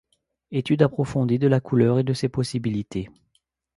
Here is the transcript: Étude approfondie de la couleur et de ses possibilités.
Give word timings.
Étude 0.49 0.81
approfondie 0.81 1.37
de 1.37 1.47
la 1.47 1.59
couleur 1.59 1.99
et 1.99 2.03
de 2.03 2.13
ses 2.15 2.27
possibilités. 2.27 3.11